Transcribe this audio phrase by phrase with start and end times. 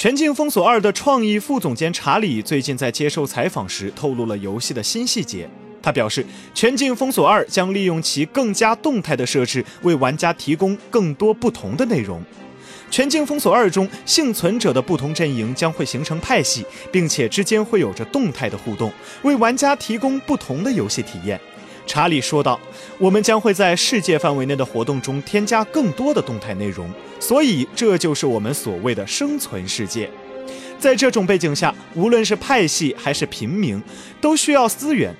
[0.00, 5.46] 全境封锁二的创意副总监查理最近在接受采访时透露了游戏的新细节。
[5.82, 6.24] 他表示，
[6.54, 12.24] 全境封锁二将利用其更加动态的设置，为玩家提供更多不同的内容。
[12.90, 18.90] 全境封锁二中，幸存者的不同阵营将会形成派系，并且之间会有着动态的互动，
[19.20, 21.38] 为玩家提供不同的游戏体验。
[21.90, 22.56] 查理说道
[22.98, 30.08] ：“我们将会在世界范围内的活动中添加更多的动态内容，所以这就是我们所谓的生存世界。
[30.78, 33.82] 在这种背景下，无论是派系还是平民，
[34.20, 35.12] 都需要资源。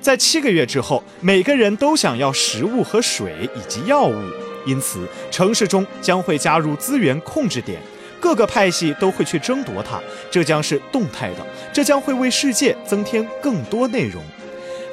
[0.00, 4.20] 在七个月之后，每个人都想要食物和水以及药物。”
[4.66, 7.80] 因此，城市中将会加入资源控制点，
[8.18, 10.00] 各个派系都会去争夺它。
[10.28, 14.20] 这将是动态的，这将会为世界增添更多内容。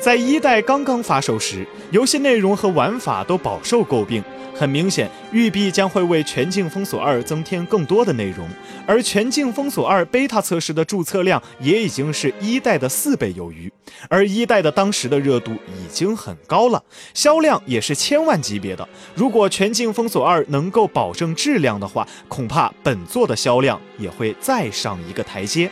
[0.03, 4.21] 在一代刚刚发售时，游戏内容和玩法都饱受诟病。
[4.53, 8.45] 很明显，育碧将会为《全境封锁二》增添更多的内容，
[8.85, 13.71] 而《全境封锁二》beta 测试的注册量也已经是一代的四倍有余，
[14.09, 16.83] 而一代的当时的热度已经很高了，
[17.13, 18.85] 销量也是千万级别的。
[19.15, 25.71] 如果《全境封锁二》能够保证质量的话，恐怕本作的销量也会再上一个台阶。